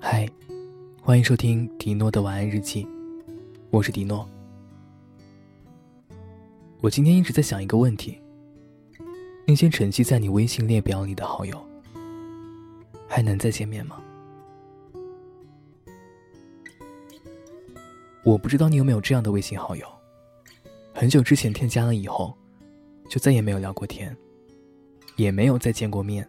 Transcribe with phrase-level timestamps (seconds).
[0.00, 0.28] 嗨，
[1.00, 2.86] 欢迎收听迪诺的晚安日记，
[3.70, 4.28] 我是迪诺。
[6.80, 8.20] 我今天一直在想一个问题：
[9.46, 11.58] 那些沉寂在你微信列表里的好友，
[13.08, 14.00] 还能再见面吗？
[18.22, 19.86] 我不知道你有没有这样的微信好友，
[20.92, 22.36] 很久之前添加了以后，
[23.08, 24.14] 就再也没有聊过天，
[25.16, 26.28] 也没有再见过面。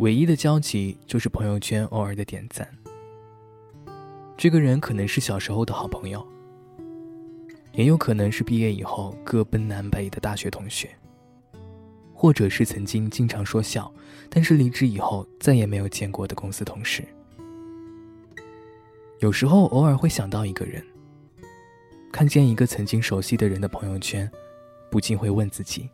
[0.00, 2.66] 唯一的交集就是朋友圈偶尔的点赞。
[4.34, 6.26] 这个人可能是小时候的好朋友，
[7.74, 10.88] 也有可能是毕业以后各奔南北的大学同学，
[12.14, 13.92] 或者是曾经经常说笑，
[14.30, 17.04] 但是离职以后再也没有见过的公司同事。
[19.18, 20.82] 有时候偶尔会想到一个人，
[22.10, 24.30] 看见一个曾经熟悉的人的朋友圈，
[24.90, 25.90] 不禁会问自己：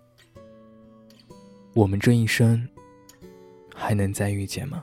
[1.75, 2.69] 我们这一生。
[3.79, 4.81] 还能再遇见吗？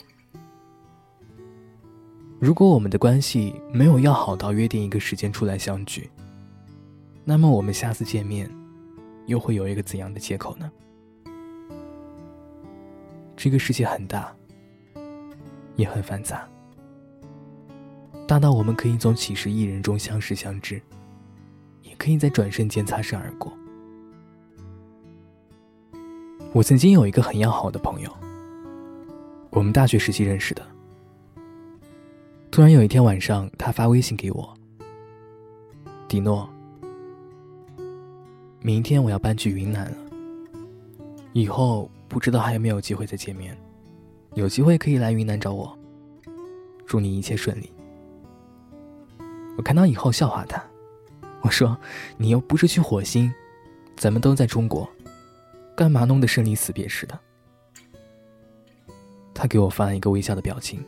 [2.39, 6.09] 如果我们的关系没有要好到约定一个时间出来相聚，
[7.25, 8.49] 那么我们下次见面，
[9.25, 10.71] 又会有一个怎样的借口呢？
[13.35, 14.33] 这个世界很大，
[15.75, 16.47] 也很繁杂，
[18.27, 20.81] 大到我们可以从几十亿人中相识相知，
[21.81, 23.51] 也可以在转瞬间擦身而过。
[26.51, 28.17] 我曾经有一个很要好的朋友。
[29.53, 30.65] 我们大学时期认识的。
[32.49, 34.53] 突然有一天晚上，他发微信给我
[36.09, 36.49] ：“迪诺，
[38.61, 39.97] 明天我要搬去云南了，
[41.33, 43.55] 以后不知道还有没有机会再见面，
[44.33, 45.77] 有机会可以来云南找我。
[46.87, 47.71] 祝你一切顺利。”
[49.55, 50.63] 我看到以后笑话他，
[51.41, 51.77] 我说
[52.17, 53.31] ：“你又不是去火星，
[53.95, 54.89] 咱们都在中国，
[55.75, 57.19] 干嘛弄得生离死别似的？”
[59.33, 60.83] 他给我发了一个微笑的表情。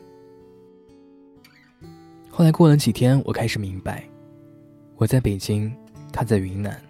[2.30, 4.04] 后来过了几天，我开始明白，
[4.96, 5.74] 我在北京，
[6.12, 6.80] 他在云南。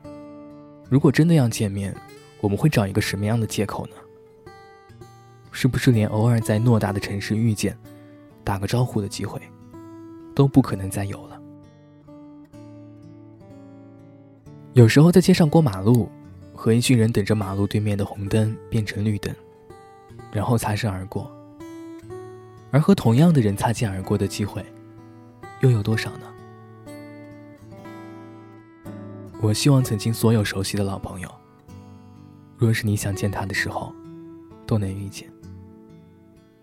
[0.89, 1.95] 如果真的要见面，
[2.41, 3.95] 我们会找一个什么样的借口呢？
[5.53, 7.77] 是不是连偶尔在偌大的城市遇见、
[8.45, 9.41] 打个招呼的机会，
[10.35, 11.41] 都不可能再有了？
[14.75, 16.09] 有时候在街上过马路，
[16.55, 19.35] 和一群人等着马路对面的红灯变成绿灯，
[20.33, 21.35] 然后擦身而过。
[22.77, 24.63] 而和同样的人擦肩而过的机会，
[25.61, 26.27] 又有多少呢？
[29.41, 31.31] 我希望曾经所有熟悉的老朋友，
[32.59, 33.95] 若是你想见他的时候，
[34.67, 35.27] 都能遇见。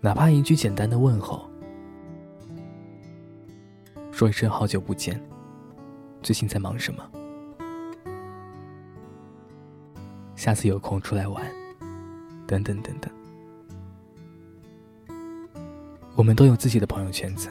[0.00, 1.50] 哪怕一句简单的问候，
[4.12, 5.20] 说一声好久不见，
[6.22, 7.02] 最近在忙什么？
[10.36, 11.44] 下次有空出来玩，
[12.46, 13.10] 等等等等。
[16.16, 17.48] 我们都有自己的朋友圈子，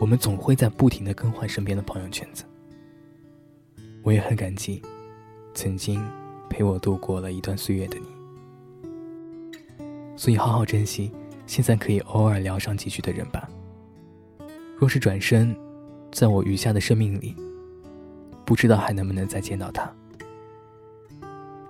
[0.00, 2.44] 我们总会在不停的更换身边的朋友圈子。
[4.02, 4.82] 我也很感激，
[5.54, 6.04] 曾经
[6.50, 8.06] 陪我度过了一段岁月的你。
[10.16, 11.10] 所以好好珍惜
[11.46, 13.48] 现在可以偶尔聊上几句的人吧。
[14.76, 15.56] 若是转身，
[16.10, 17.36] 在我余下的生命里，
[18.44, 19.88] 不知道还能不能再见到他。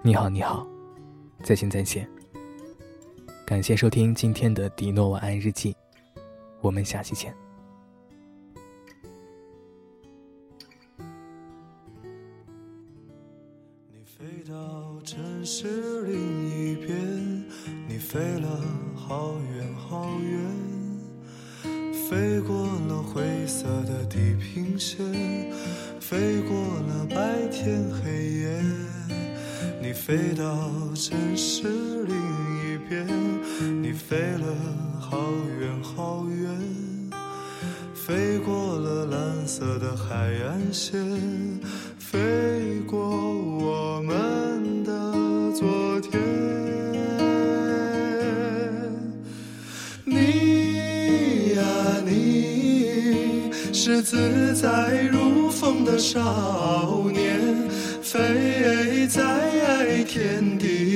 [0.00, 0.66] 你好，你好，
[1.42, 2.08] 再见，再见。
[3.52, 5.76] 感谢收听今天的迪诺晚安日记，
[6.62, 7.34] 我们下期见。
[13.90, 16.16] 你飞到城市另
[16.48, 17.44] 一边，
[17.86, 18.48] 你飞了
[18.96, 20.40] 好远好远，
[22.08, 22.56] 飞过
[22.88, 24.96] 了灰色的地平线，
[26.00, 28.62] 飞过了白天黑夜，
[29.82, 32.16] 你飞到城市另
[32.92, 33.06] 一边。
[33.82, 34.54] 你飞了
[35.00, 35.18] 好
[35.58, 36.50] 远好远，
[37.94, 40.14] 飞过了蓝色的海
[40.44, 41.00] 岸线，
[41.98, 44.92] 飞过我们的
[45.54, 46.20] 昨天。
[50.04, 51.62] 你呀，
[52.04, 57.68] 你是自在如风的少年，
[58.02, 60.51] 飞在天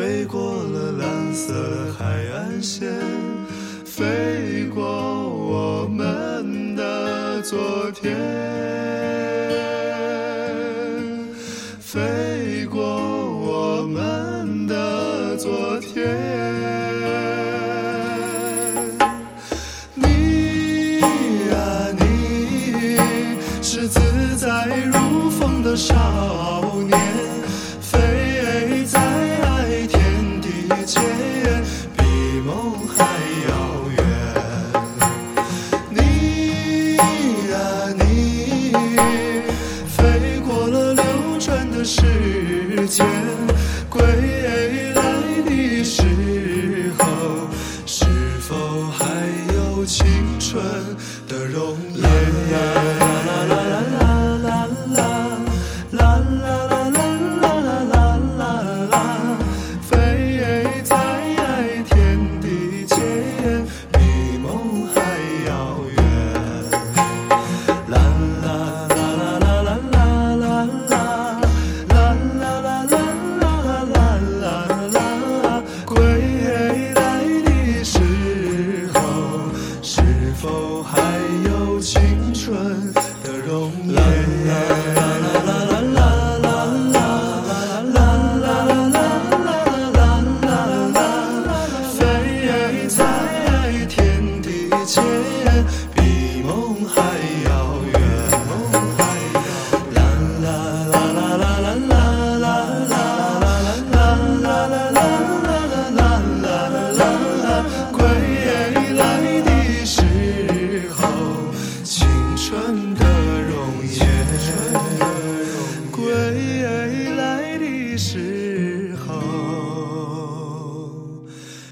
[0.00, 2.90] 飞过了蓝色海岸线，
[3.84, 8.16] 飞过我们的昨天，
[11.78, 16.08] 飞过我们的昨天。
[19.94, 21.02] 你
[21.52, 22.96] 啊，你
[23.60, 24.00] 是自
[24.38, 25.94] 在如风的少
[42.90, 43.06] 间，
[43.88, 44.50] 归来
[45.44, 46.02] 的时
[46.98, 47.48] 候，
[47.86, 48.04] 是
[48.40, 49.04] 否还
[49.54, 50.04] 有青
[50.40, 50.60] 春
[51.28, 51.76] 的容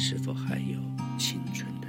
[0.00, 0.78] 是否还有
[1.18, 1.86] 青春的